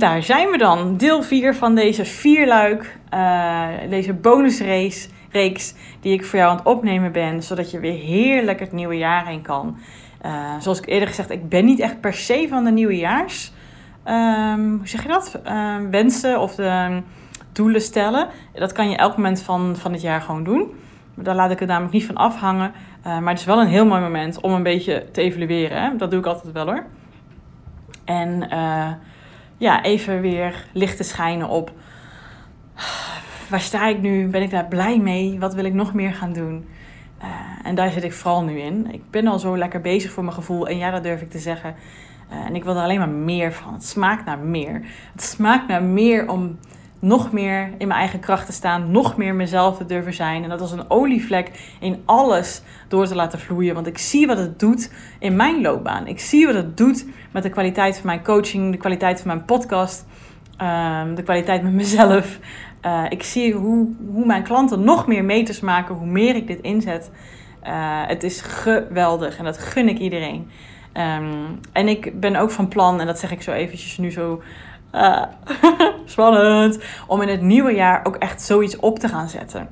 [0.00, 0.96] daar zijn we dan.
[0.96, 6.66] Deel 4 van deze vierluik, uh, deze bonusrace reeks die ik voor jou aan het
[6.66, 9.76] opnemen ben, zodat je weer heerlijk het nieuwe jaar heen kan.
[10.26, 13.52] Uh, zoals ik eerder gezegd, ik ben niet echt per se van de nieuwejaars.
[14.04, 15.40] Um, hoe zeg je dat?
[15.46, 17.02] Uh, wensen of de
[17.52, 18.28] doelen stellen.
[18.52, 20.74] Dat kan je elk moment van, van het jaar gewoon doen.
[21.14, 22.72] Daar laat ik het namelijk niet van afhangen.
[23.06, 25.82] Uh, maar het is wel een heel mooi moment om een beetje te evalueren.
[25.82, 25.96] Hè?
[25.96, 26.84] Dat doe ik altijd wel hoor.
[28.04, 28.48] En
[29.60, 31.72] ja, even weer licht te schijnen op
[33.50, 34.26] waar sta ik nu?
[34.26, 35.38] Ben ik daar blij mee?
[35.38, 36.68] Wat wil ik nog meer gaan doen?
[37.22, 37.26] Uh,
[37.62, 38.92] en daar zit ik vooral nu in.
[38.92, 40.68] Ik ben al zo lekker bezig voor mijn gevoel.
[40.68, 41.74] En ja, dat durf ik te zeggen.
[42.32, 43.72] Uh, en ik wil er alleen maar meer van.
[43.72, 44.82] Het smaakt naar meer.
[45.12, 46.58] Het smaakt naar meer om
[47.00, 48.90] nog meer in mijn eigen kracht staan.
[48.90, 50.42] Nog meer mezelf te durven zijn.
[50.42, 53.74] En dat als een olievlek in alles door te laten vloeien.
[53.74, 56.06] Want ik zie wat het doet in mijn loopbaan.
[56.06, 58.72] Ik zie wat het doet met de kwaliteit van mijn coaching.
[58.72, 60.06] De kwaliteit van mijn podcast.
[60.62, 62.38] Uh, de kwaliteit met mezelf.
[62.86, 66.60] Uh, ik zie hoe, hoe mijn klanten nog meer meters maken, hoe meer ik dit
[66.60, 67.10] inzet.
[67.66, 70.50] Uh, het is geweldig en dat gun ik iedereen.
[70.94, 74.42] Um, en ik ben ook van plan, en dat zeg ik zo eventjes nu zo
[74.94, 75.22] uh,
[76.10, 79.68] spannend, om in het nieuwe jaar ook echt zoiets op te gaan zetten.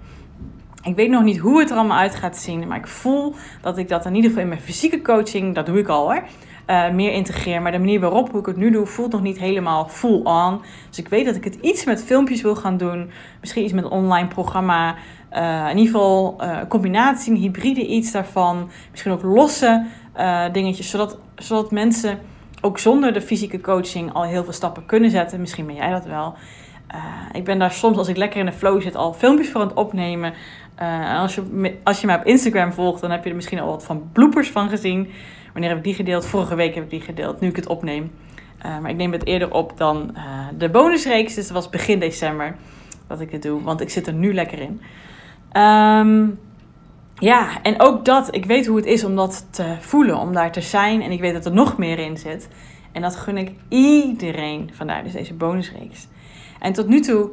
[0.83, 3.78] Ik weet nog niet hoe het er allemaal uit gaat zien, maar ik voel dat
[3.78, 6.22] ik dat in ieder geval in mijn fysieke coaching, dat doe ik al hoor,
[6.67, 7.62] uh, meer integreer.
[7.62, 10.61] Maar de manier waarop ik het nu doe, voelt nog niet helemaal full on.
[10.89, 13.11] Dus ik weet dat ik het iets met filmpjes wil gaan doen.
[13.41, 14.95] Misschien iets met een online programma.
[15.33, 18.70] Uh, in ieder geval uh, een combinatie, een hybride iets daarvan.
[18.91, 19.86] Misschien ook losse
[20.52, 22.19] dingetjes, zodat, zodat mensen
[22.61, 25.41] ook zonder de fysieke coaching al heel veel stappen kunnen zetten.
[25.41, 26.34] Misschien ben jij dat wel.
[27.33, 29.69] ik ben daar soms, als ik lekker in de flow zit, al filmpjes voor aan
[29.69, 30.33] het opnemen.
[31.17, 33.84] als, je, als je mij op Instagram volgt, dan heb je er misschien al wat
[33.84, 35.11] van bloopers van gezien.
[35.53, 36.27] Wanneer heb ik die gedeeld?
[36.27, 38.11] Vorige week heb ik die gedeeld, nu ik het opneem.
[38.67, 40.17] Uh, maar ik neem het eerder op dan
[40.58, 41.35] de bonusreeks.
[41.35, 42.57] Dus het was begin december
[43.08, 43.63] dat ik het doe.
[43.63, 44.80] Want ik zit er nu lekker in.
[45.63, 46.39] Um,
[47.18, 48.34] ja, en ook dat.
[48.34, 50.18] Ik weet hoe het is om dat te voelen.
[50.18, 51.02] Om daar te zijn.
[51.02, 52.48] En ik weet dat er nog meer in zit.
[52.92, 54.70] En dat gun ik iedereen.
[54.74, 56.06] Vandaar dus deze bonusreeks.
[56.58, 57.30] En tot nu toe...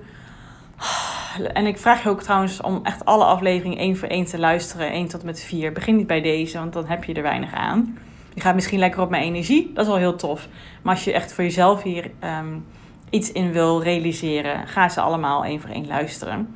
[1.54, 4.92] En ik vraag je ook trouwens om echt alle afleveringen één voor één te luisteren.
[4.92, 5.72] 1 tot met 4.
[5.72, 7.98] Begin niet bij deze, want dan heb je er weinig aan.
[8.34, 9.72] Je gaat misschien lekker op mijn energie.
[9.74, 10.48] Dat is al heel tof.
[10.82, 12.66] Maar als je echt voor jezelf hier um,
[13.10, 16.56] iets in wil realiseren, ga ze allemaal één voor één luisteren.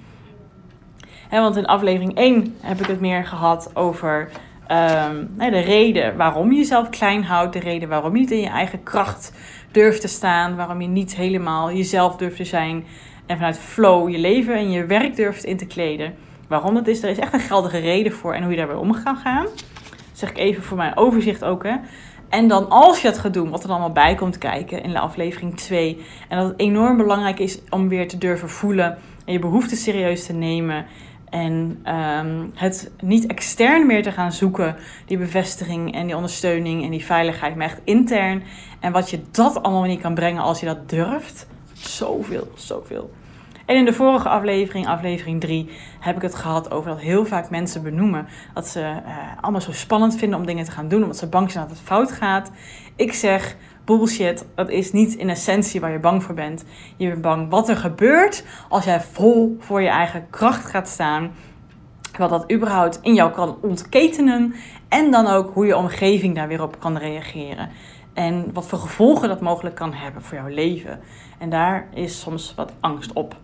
[1.30, 4.30] Want in aflevering 1 heb ik het meer gehad over
[4.72, 7.54] um, de reden waarom je jezelf klein houdt.
[7.54, 9.34] De reden waarom je niet in je eigen kracht
[9.72, 10.56] durft te staan.
[10.56, 12.86] Waarom je niet helemaal jezelf durft te zijn.
[13.26, 16.16] En vanuit flow je leven en je werk durft in te kleden.
[16.48, 19.04] Waarom dat is, er is echt een geldige reden voor en hoe je daarbij om
[19.04, 19.48] kan gaan
[20.20, 21.64] zeg ik even voor mijn overzicht ook.
[21.64, 21.76] Hè.
[22.30, 25.00] En dan als je het gaat doen, wat er allemaal bij komt kijken in de
[25.00, 26.06] aflevering 2.
[26.28, 30.26] En dat het enorm belangrijk is om weer te durven voelen en je behoeften serieus
[30.26, 30.86] te nemen.
[31.30, 34.76] En um, het niet extern meer te gaan zoeken,
[35.06, 38.44] die bevestiging en die ondersteuning en die veiligheid, maar echt intern.
[38.80, 41.48] En wat je dat allemaal niet kan brengen als je dat durft.
[41.74, 43.10] Zoveel, zoveel.
[43.70, 45.70] En in de vorige aflevering, aflevering 3,
[46.00, 49.72] heb ik het gehad over dat heel vaak mensen benoemen dat ze uh, allemaal zo
[49.72, 52.52] spannend vinden om dingen te gaan doen, omdat ze bang zijn dat het fout gaat.
[52.96, 53.56] Ik zeg,
[53.98, 56.66] bullshit, dat is niet in essentie waar je bang voor bent.
[56.98, 61.32] Je bent bang wat er gebeurt als jij vol voor je eigen kracht gaat staan.
[62.18, 64.56] Wat dat überhaupt in jou kan ontketenen.
[64.88, 67.70] En dan ook hoe je omgeving daar weer op kan reageren.
[68.14, 71.00] En wat voor gevolgen dat mogelijk kan hebben voor jouw leven.
[71.38, 73.36] En daar is soms wat angst op.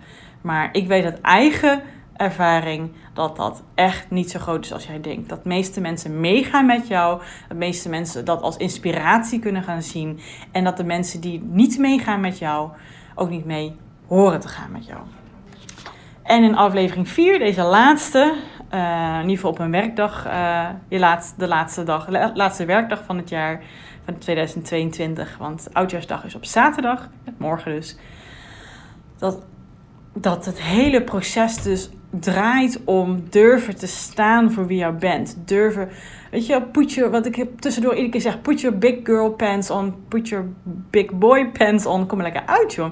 [0.41, 1.81] Maar ik weet uit eigen
[2.17, 5.29] ervaring dat dat echt niet zo groot is als jij denkt.
[5.29, 7.17] Dat de meeste mensen meegaan met jou.
[7.17, 10.19] Dat de meeste mensen dat als inspiratie kunnen gaan zien.
[10.51, 12.69] En dat de mensen die niet meegaan met jou
[13.15, 13.75] ook niet mee
[14.07, 14.99] horen te gaan met jou.
[16.23, 18.33] En in aflevering 4, deze laatste,
[18.73, 23.03] uh, in ieder geval op een werkdag, uh, je laatste, de laatste dag, laatste werkdag
[23.03, 23.63] van het jaar
[24.05, 25.37] van 2022.
[25.37, 27.97] Want Oudjaarsdag is op zaterdag, morgen dus.
[29.17, 29.45] Dat,
[30.17, 31.89] dat het hele proces dus
[32.19, 35.37] draait om durven te staan voor wie je bent.
[35.45, 35.89] Durven,
[36.31, 39.69] weet je, put your, wat ik tussendoor iedere keer zeg, put your big girl pants
[39.69, 40.45] on, put your
[40.89, 42.05] big boy pants on.
[42.05, 42.91] Kom er lekker uit, joh.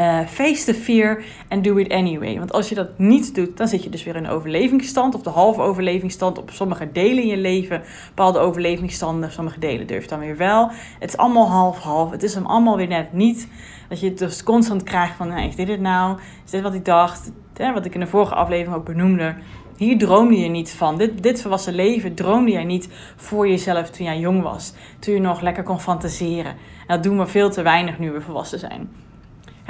[0.00, 2.38] Uh, face the fear and do it anyway.
[2.38, 5.30] Want als je dat niet doet, dan zit je dus weer in overlevingsstand of de
[5.30, 7.82] halve overlevingsstand op sommige delen in je leven.
[8.08, 10.70] Bepaalde overlevingsstanden, sommige delen durf je dan weer wel.
[10.98, 12.10] Het is allemaal half-half.
[12.10, 13.48] Het is hem allemaal weer net niet.
[13.88, 16.18] Dat je het dus constant krijgt van, nee, is dit het nou?
[16.44, 17.32] Is dit wat ik dacht?
[17.70, 19.34] wat ik in de vorige aflevering ook benoemde.
[19.76, 20.98] Hier droomde je niet van.
[20.98, 24.74] Dit, dit volwassen leven droomde jij niet voor jezelf toen jij jong was.
[24.98, 26.52] Toen je nog lekker kon fantaseren.
[26.86, 28.90] En dat doen we veel te weinig nu we volwassen zijn.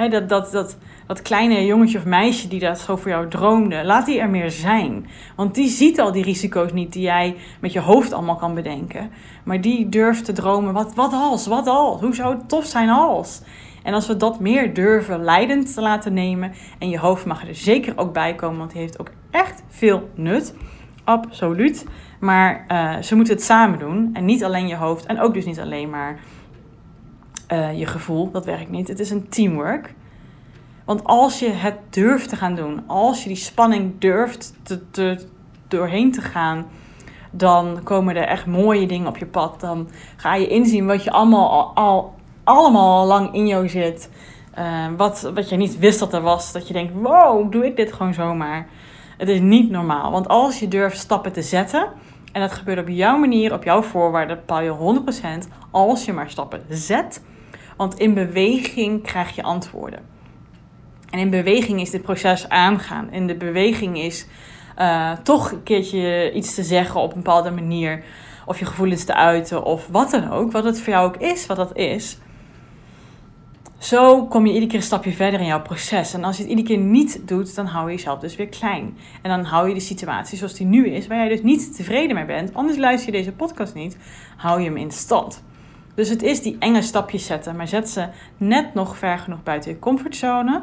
[0.09, 0.77] Dat, dat, dat,
[1.07, 4.51] dat kleine jongetje of meisje die dat zo voor jou droomde, laat die er meer
[4.51, 5.07] zijn.
[5.35, 9.11] Want die ziet al die risico's niet die jij met je hoofd allemaal kan bedenken.
[9.43, 12.89] Maar die durft te dromen, wat, wat als, wat als, hoe zou het tof zijn
[12.89, 13.41] als.
[13.83, 17.55] En als we dat meer durven leidend te laten nemen, en je hoofd mag er
[17.55, 20.55] zeker ook bij komen, want die heeft ook echt veel nut.
[21.03, 21.85] Absoluut.
[22.19, 25.45] Maar uh, ze moeten het samen doen en niet alleen je hoofd en ook dus
[25.45, 26.19] niet alleen maar
[27.51, 28.31] uh, je gevoel.
[28.31, 28.87] Dat werkt niet.
[28.87, 29.93] Het is een teamwork.
[30.85, 34.53] Want als je het durft te gaan doen, als je die spanning durft
[34.91, 35.27] te,
[35.67, 36.65] doorheen te gaan,
[37.31, 39.59] dan komen er echt mooie dingen op je pad.
[39.59, 44.09] Dan ga je inzien wat je allemaal al, al allemaal al lang in jou zit.
[44.59, 46.51] Uh, wat, wat je niet wist dat er was.
[46.51, 48.67] Dat je denkt, wow, doe ik dit gewoon zomaar.
[49.17, 50.11] Het is niet normaal.
[50.11, 51.87] Want als je durft stappen te zetten,
[52.31, 55.01] en dat gebeurt op jouw manier, op jouw voorwaarden, bepaal je
[55.45, 57.21] 100% als je maar stappen zet.
[57.77, 59.99] Want in beweging krijg je antwoorden.
[61.09, 63.11] En in beweging is dit proces aangaan.
[63.11, 64.27] In de beweging is
[64.79, 68.03] uh, toch een keertje iets te zeggen op een bepaalde manier.
[68.45, 70.51] Of je gevoelens te uiten of wat dan ook.
[70.51, 72.17] Wat het voor jou ook is, wat dat is.
[73.77, 76.13] Zo kom je iedere keer een stapje verder in jouw proces.
[76.13, 78.97] En als je het iedere keer niet doet, dan hou je jezelf dus weer klein.
[79.21, 82.15] En dan hou je de situatie zoals die nu is, waar jij dus niet tevreden
[82.15, 82.53] mee bent.
[82.53, 83.97] Anders luister je deze podcast niet.
[84.37, 85.43] Hou je hem in stand.
[85.95, 88.07] Dus het is die enge stapjes zetten, maar zet ze
[88.37, 90.61] net nog ver genoeg buiten je comfortzone.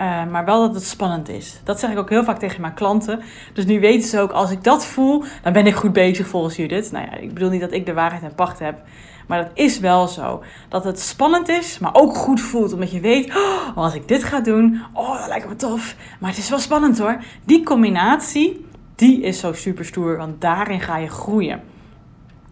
[0.00, 1.60] Uh, maar wel dat het spannend is.
[1.64, 3.20] Dat zeg ik ook heel vaak tegen mijn klanten.
[3.52, 6.56] Dus nu weten ze ook, als ik dat voel, dan ben ik goed bezig volgens
[6.56, 6.92] Judith.
[6.92, 8.78] Nou ja, ik bedoel niet dat ik de waarheid en pacht heb.
[9.26, 10.42] Maar dat is wel zo.
[10.68, 12.72] Dat het spannend is, maar ook goed voelt.
[12.72, 15.96] Omdat je weet, oh, als ik dit ga doen, oh, dat lijkt me tof.
[16.20, 17.22] Maar het is wel spannend hoor.
[17.44, 20.16] Die combinatie, die is zo super stoer.
[20.16, 21.62] Want daarin ga je groeien.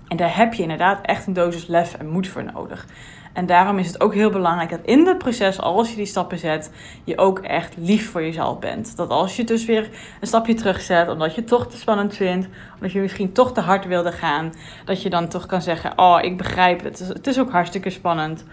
[0.08, 2.87] En daar heb je inderdaad echt een dosis lef en moed voor nodig.
[3.32, 6.38] En daarom is het ook heel belangrijk dat in het proces, als je die stappen
[6.38, 6.70] zet,
[7.05, 8.97] je ook echt lief voor jezelf bent.
[8.97, 12.49] Dat als je dus weer een stapje terugzet, omdat je het toch te spannend vindt,
[12.75, 14.53] omdat je misschien toch te hard wilde gaan,
[14.85, 16.99] dat je dan toch kan zeggen: Oh, ik begrijp het.
[16.99, 18.44] Het is ook hartstikke spannend.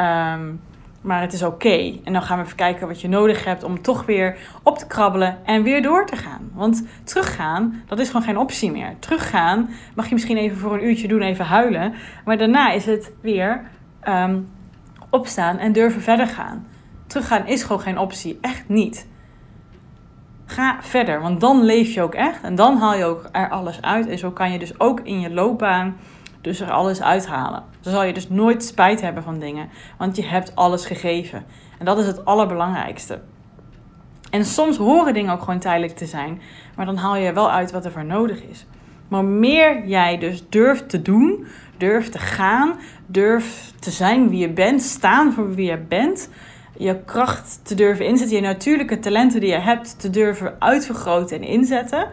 [0.00, 0.60] Um,
[1.02, 1.98] maar het is oké.
[2.04, 4.86] En dan gaan we even kijken wat je nodig hebt om toch weer op te
[4.86, 6.50] krabbelen en weer door te gaan.
[6.54, 8.94] Want teruggaan, dat is gewoon geen optie meer.
[8.98, 11.94] Teruggaan mag je misschien even voor een uurtje doen, even huilen.
[12.24, 13.62] Maar daarna is het weer
[14.08, 14.48] um,
[15.10, 16.66] opstaan en durven verder gaan.
[17.06, 18.38] Teruggaan is gewoon geen optie.
[18.40, 19.06] Echt niet.
[20.46, 22.42] Ga verder, want dan leef je ook echt.
[22.42, 24.06] En dan haal je ook er alles uit.
[24.06, 25.96] En zo kan je dus ook in je loopbaan
[26.42, 27.64] dus er alles uithalen.
[27.80, 29.68] Dan zal je dus nooit spijt hebben van dingen,
[29.98, 31.44] want je hebt alles gegeven.
[31.78, 33.20] En dat is het allerbelangrijkste.
[34.30, 36.40] En soms horen dingen ook gewoon tijdelijk te zijn,
[36.76, 38.66] maar dan haal je wel uit wat er voor nodig is.
[39.08, 41.46] Maar meer jij dus durft te doen,
[41.76, 42.74] durft te gaan,
[43.06, 46.28] durft te zijn wie je bent, staan voor wie je bent,
[46.76, 51.42] je kracht te durven inzetten, je natuurlijke talenten die je hebt te durven uitvergroten en
[51.48, 52.08] inzetten,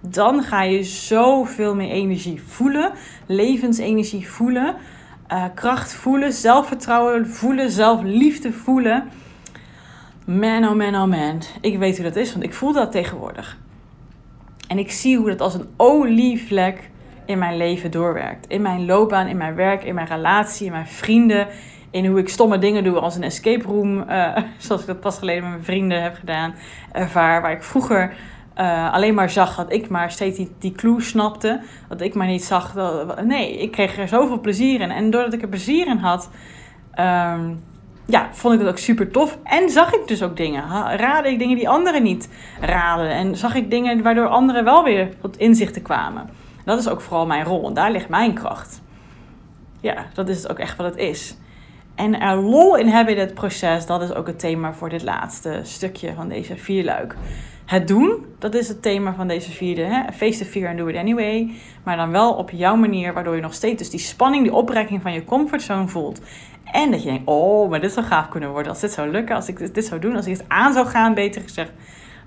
[0.00, 2.92] dan ga je zoveel meer energie voelen,
[3.26, 4.76] levensenergie voelen,
[5.32, 9.08] uh, kracht voelen, zelfvertrouwen voelen, zelfliefde voelen.
[10.24, 11.42] Man, oh man, oh man.
[11.60, 13.58] Ik weet hoe dat is, want ik voel dat tegenwoordig.
[14.68, 16.90] En ik zie hoe dat als een olievlek
[17.24, 18.46] in mijn leven doorwerkt.
[18.46, 21.46] In mijn loopbaan, in mijn werk, in mijn relatie, in mijn vrienden.
[21.90, 23.98] In hoe ik stomme dingen doe als een escape room.
[23.98, 26.54] Uh, zoals ik dat pas geleden met mijn vrienden heb gedaan.
[26.92, 27.42] Ervaar.
[27.42, 28.14] Waar ik vroeger
[28.60, 31.60] uh, alleen maar zag dat ik maar steeds die, die clue snapte.
[31.88, 32.74] Dat ik maar niet zag.
[33.24, 34.90] Nee, ik kreeg er zoveel plezier in.
[34.90, 36.30] En doordat ik er plezier in had,
[36.98, 37.62] um,
[38.06, 39.38] ja, vond ik het ook super tof.
[39.44, 40.62] En zag ik dus ook dingen.
[40.96, 42.28] Raadde ik dingen die anderen niet
[42.60, 43.10] raden.
[43.10, 46.30] En zag ik dingen waardoor anderen wel weer tot inzichten kwamen.
[46.64, 47.66] Dat is ook vooral mijn rol.
[47.66, 48.80] En daar ligt mijn kracht.
[49.80, 51.36] Ja, dat is ook echt wat het is.
[52.00, 55.02] En er lol in hebben in het proces, dat is ook het thema voor dit
[55.02, 57.16] laatste stukje van deze vierluik
[57.70, 59.82] het doen, dat is het thema van deze vierde.
[59.82, 60.12] Hè?
[60.12, 61.50] Face the fear and do it anyway.
[61.82, 65.02] Maar dan wel op jouw manier, waardoor je nog steeds dus die spanning, die oprekking
[65.02, 66.20] van je comfortzone voelt.
[66.64, 69.34] En dat je denkt, oh, maar dit zou gaaf kunnen worden als dit zou lukken.
[69.34, 71.72] Als ik dit zou doen, als ik het aan zou gaan, beter gezegd.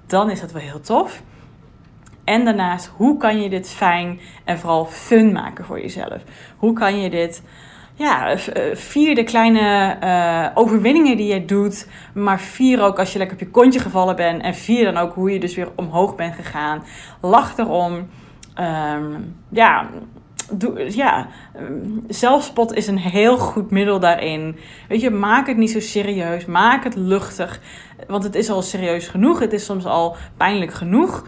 [0.08, 1.22] Dan is dat wel heel tof.
[2.24, 6.24] En daarnaast, hoe kan je dit fijn en vooral fun maken voor jezelf?
[6.58, 7.44] Hoe kan je dit
[7.96, 11.88] ja, eh, vier de kleine uh, overwinningen die je doet.
[12.14, 14.42] Maar vier ook als je lekker op je kontje gevallen bent.
[14.42, 16.84] En vier dan ook hoe je dus weer omhoog bent gegaan.
[17.22, 17.94] Lach erom.
[18.60, 19.90] Um, ja,
[20.52, 21.28] doe, ja,
[22.08, 24.58] zelfspot is een heel goed middel daarin.
[24.88, 26.46] Weet je, maak het niet zo serieus.
[26.46, 27.60] Maak het luchtig.
[28.08, 29.40] Want het is al serieus genoeg.
[29.40, 31.28] Het is soms al pijnlijk genoeg.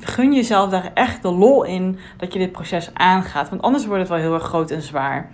[0.00, 3.48] Gun jezelf daar echt de lol in dat je dit proces aangaat.
[3.48, 5.30] Want anders wordt het wel heel erg groot en zwaar.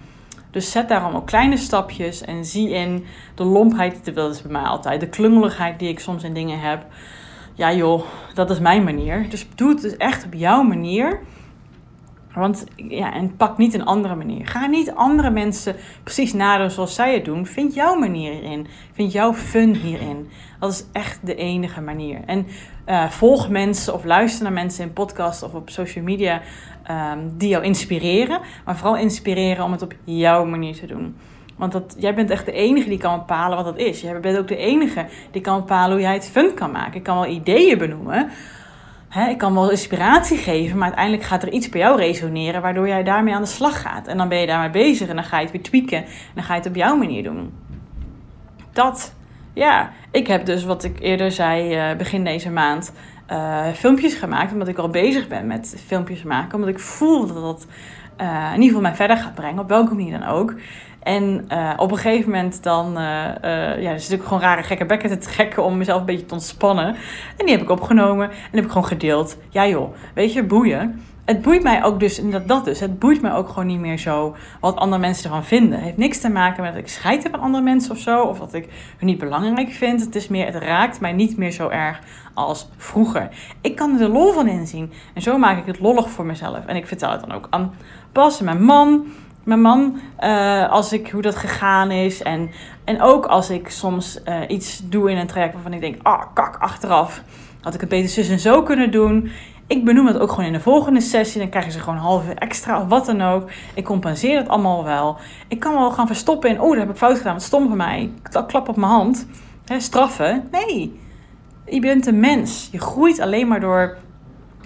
[0.52, 3.04] Dus zet daarom ook kleine stapjes en zie in
[3.34, 6.86] de lompheid, dat is bij mij altijd, de klungeligheid die ik soms in dingen heb.
[7.54, 8.02] Ja joh,
[8.34, 9.26] dat is mijn manier.
[9.28, 11.20] Dus doe het dus echt op jouw manier.
[12.34, 14.46] Want ja, en pak niet een andere manier.
[14.46, 17.46] Ga niet andere mensen precies nadoen zoals zij het doen.
[17.46, 18.66] Vind jouw manier hierin.
[18.92, 20.30] Vind jouw fun hierin.
[20.60, 22.20] Dat is echt de enige manier.
[22.26, 22.46] En
[22.86, 26.40] uh, volg mensen of luister naar mensen in podcast of op social media
[26.90, 28.40] um, die jou inspireren.
[28.64, 31.16] Maar vooral inspireren om het op jouw manier te doen.
[31.56, 34.00] Want dat, jij bent echt de enige die kan bepalen wat dat is.
[34.00, 36.94] Jij bent ook de enige die kan bepalen hoe jij het fun kan maken.
[36.94, 38.30] Ik kan wel ideeën benoemen
[39.20, 43.02] ik kan wel inspiratie geven, maar uiteindelijk gaat er iets bij jou resoneren waardoor jij
[43.02, 44.06] daarmee aan de slag gaat.
[44.06, 46.44] En dan ben je daarmee bezig en dan ga je het weer tweaken en dan
[46.44, 47.52] ga je het op jouw manier doen.
[48.72, 49.14] Dat,
[49.52, 52.92] ja, ik heb dus wat ik eerder zei uh, begin deze maand
[53.30, 57.42] uh, filmpjes gemaakt, omdat ik al bezig ben met filmpjes maken, omdat ik voel dat
[57.42, 57.66] dat
[58.20, 60.54] uh, in ieder geval mij verder gaat brengen, op welke manier dan ook.
[61.02, 61.44] En
[61.76, 62.92] op een gegeven moment dan,
[63.78, 66.86] ja, zit ik gewoon rare gekke bekken te trekken om mezelf een beetje te ontspannen.
[67.36, 69.36] En die heb ik opgenomen en heb ik gewoon gedeeld.
[69.50, 71.02] Ja joh, weet je, boeien.
[71.24, 73.98] Het boeit mij ook dus, dat, dat dus, het boeit mij ook gewoon niet meer
[73.98, 75.72] zo wat andere mensen ervan vinden.
[75.72, 78.22] Het heeft niks te maken met dat ik scheid heb aan andere mensen of zo,
[78.22, 80.00] of dat ik hun niet belangrijk vind.
[80.00, 82.00] Het is meer, het raakt mij niet meer zo erg
[82.34, 83.28] als vroeger.
[83.60, 86.66] Ik kan er de lol van inzien en zo maak ik het lollig voor mezelf.
[86.66, 87.74] En ik vertel het dan ook aan
[88.12, 89.06] Bas en mijn man
[89.44, 92.22] mijn man, uh, als ik, hoe dat gegaan is.
[92.22, 92.50] En,
[92.84, 96.12] en ook als ik soms uh, iets doe in een traject waarvan ik denk, ah,
[96.12, 97.22] oh, kak, achteraf
[97.60, 99.30] had ik het beter zus en zo kunnen doen.
[99.66, 101.40] Ik benoem het ook gewoon in de volgende sessie.
[101.40, 103.50] Dan krijgen ze gewoon een halve extra of wat dan ook.
[103.74, 105.16] Ik compenseer het allemaal wel.
[105.48, 107.32] Ik kan wel gaan verstoppen in, oh, dat heb ik fout gedaan.
[107.32, 108.02] Wat stom van mij.
[108.02, 109.26] Ik klap op mijn hand.
[109.78, 110.48] Straffen.
[110.50, 111.00] Nee.
[111.66, 112.68] Je bent een mens.
[112.72, 113.96] Je groeit alleen maar door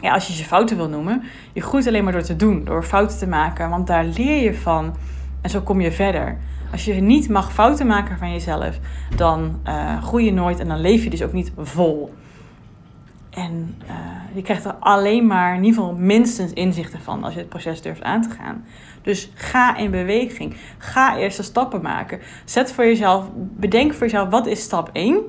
[0.00, 1.22] ja, als je ze fouten wil noemen,
[1.52, 4.54] je groeit alleen maar door te doen, door fouten te maken, want daar leer je
[4.54, 4.94] van
[5.40, 6.38] en zo kom je verder.
[6.72, 8.78] Als je niet mag fouten maken van jezelf,
[9.16, 12.14] dan uh, groei je nooit en dan leef je dus ook niet vol.
[13.36, 13.90] En uh,
[14.34, 17.82] je krijgt er alleen maar, in ieder geval minstens inzichten van als je het proces
[17.82, 18.64] durft aan te gaan.
[19.02, 20.56] Dus ga in beweging.
[20.78, 22.20] Ga eerste stappen maken.
[22.44, 25.20] Zet voor jezelf, bedenk voor jezelf, wat is stap 1?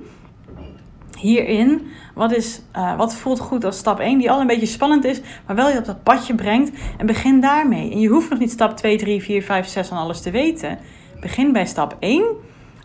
[1.17, 1.87] hierin.
[2.13, 5.21] Wat, is, uh, wat voelt goed als stap 1, die al een beetje spannend is,
[5.45, 6.71] maar wel je op dat padje brengt.
[6.97, 7.91] En begin daarmee.
[7.91, 10.79] En je hoeft nog niet stap 2, 3, 4, 5, 6 van alles te weten.
[11.19, 12.25] Begin bij stap 1.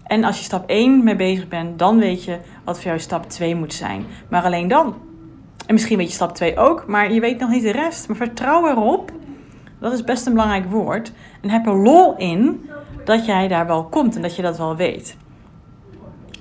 [0.07, 3.29] En als je stap 1 mee bezig bent, dan weet je wat voor jou stap
[3.29, 4.05] 2 moet zijn.
[4.29, 4.95] Maar alleen dan.
[5.66, 8.09] En misschien weet je stap 2 ook, maar je weet nog niet de rest.
[8.09, 9.12] Maar vertrouw erop,
[9.81, 11.12] dat is best een belangrijk woord.
[11.40, 12.71] En heb er lol in
[13.04, 15.16] dat jij daar wel komt en dat je dat wel weet.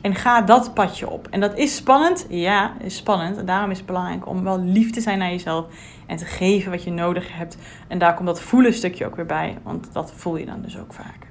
[0.02, 1.28] En ga dat padje op.
[1.30, 2.26] En dat is spannend.
[2.30, 3.38] Ja, is spannend.
[3.38, 5.66] En daarom is het belangrijk om wel lief te zijn naar jezelf.
[6.08, 7.58] En te geven wat je nodig hebt.
[7.88, 9.58] En daar komt dat voelen stukje ook weer bij.
[9.64, 11.31] Want dat voel je dan dus ook vaak.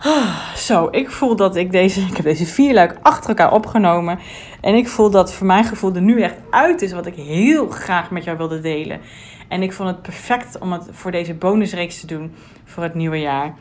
[0.66, 4.18] Zo, ik voel dat ik deze, ik heb deze vier luik achter elkaar opgenomen.
[4.60, 7.68] En ik voel dat voor mijn gevoel er nu echt uit is wat ik heel
[7.68, 9.00] graag met jou wilde delen.
[9.48, 12.34] En ik vond het perfect om het voor deze bonusreeks te doen
[12.64, 13.54] voor het nieuwe jaar.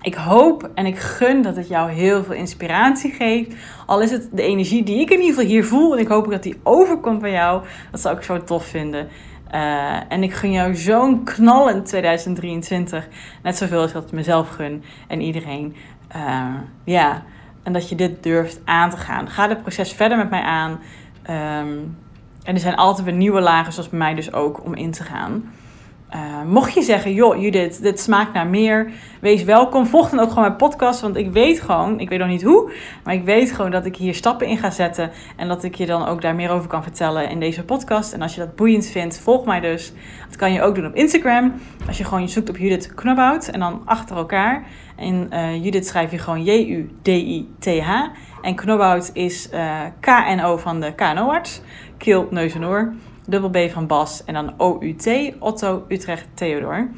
[0.00, 3.52] Ik hoop en ik gun dat het jou heel veel inspiratie geeft.
[3.86, 5.92] Al is het de energie die ik in ieder geval hier voel.
[5.94, 7.62] En ik hoop dat die overkomt bij jou.
[7.90, 9.08] Dat zou ik zo tof vinden.
[9.54, 13.08] Uh, en ik gun jou zo'n knallend 2023.
[13.42, 15.76] Net zoveel als dat ik mezelf gun en iedereen.
[16.16, 17.22] Uh, ja,
[17.62, 19.28] en dat je dit durft aan te gaan.
[19.28, 20.70] Ga het proces verder met mij aan.
[21.30, 21.96] Um,
[22.44, 25.02] en er zijn altijd weer nieuwe lagen, zoals bij mij dus ook, om in te
[25.02, 25.52] gaan.
[26.14, 28.90] Uh, mocht je zeggen, joh Judith, dit smaakt naar meer,
[29.20, 29.86] wees welkom.
[29.86, 32.72] Volg dan ook gewoon mijn podcast, want ik weet gewoon, ik weet nog niet hoe,
[33.04, 35.86] maar ik weet gewoon dat ik hier stappen in ga zetten en dat ik je
[35.86, 38.12] dan ook daar meer over kan vertellen in deze podcast.
[38.12, 39.92] En als je dat boeiend vindt, volg mij dus.
[40.26, 41.52] Dat kan je ook doen op Instagram.
[41.86, 44.66] Als je gewoon zoekt op Judith Knobhout en dan achter elkaar.
[44.96, 47.90] En uh, Judith schrijf je gewoon J-U-D-I-T-H.
[48.42, 51.60] En Knobhout is uh, K-N-O van de KNO-arts,
[51.98, 52.92] keel, neus en oor
[53.26, 56.88] dubbel B van Bas en dan OUT, Otto Utrecht Theodor.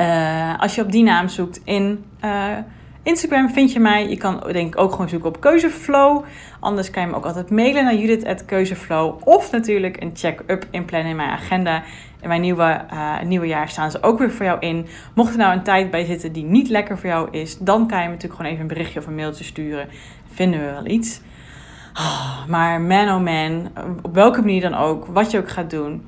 [0.00, 2.56] Uh, als je op die naam zoekt in uh,
[3.02, 4.08] Instagram vind je mij.
[4.08, 6.24] Je kan denk ik ook gewoon zoeken op Keuzeflow.
[6.60, 9.16] Anders kan je me ook altijd mailen naar judith.keuzeflow.
[9.24, 11.82] Of natuurlijk een check-up inplannen in mijn agenda.
[12.20, 14.86] In mijn nieuwe, uh, nieuwe jaar staan ze ook weer voor jou in.
[15.14, 17.58] Mocht er nou een tijd bij zitten die niet lekker voor jou is...
[17.58, 19.88] dan kan je me natuurlijk gewoon even een berichtje of een mailtje sturen.
[20.32, 21.20] Vinden we wel iets.
[22.48, 23.70] Maar man oh man,
[24.02, 26.06] op welke manier dan ook, wat je ook gaat doen.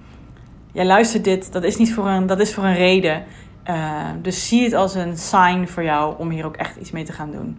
[0.73, 3.25] jij luistert dit, dat is niet voor een, dat is voor een reden.
[3.67, 7.05] Uh, dus zie het als een sign voor jou om hier ook echt iets mee
[7.05, 7.59] te gaan doen.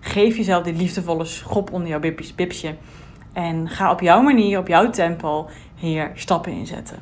[0.00, 2.74] Geef jezelf die liefdevolle schop onder jouw bipsje.
[3.32, 6.98] En ga op jouw manier, op jouw tempo hier stappen inzetten.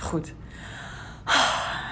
[0.00, 0.34] Goed.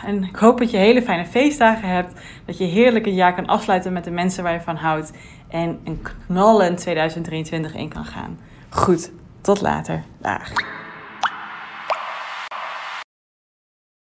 [0.07, 2.21] En ik hoop dat je hele fijne feestdagen hebt.
[2.45, 5.13] Dat je heerlijk een jaar kan afsluiten met de mensen waar je van houdt.
[5.53, 8.39] En een knallend 2023 in kan gaan.
[8.69, 10.03] Goed, tot later.
[10.19, 10.53] Dag.